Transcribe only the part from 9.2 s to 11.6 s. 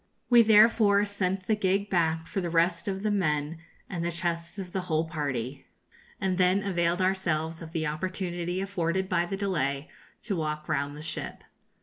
the delay to walk round the ship.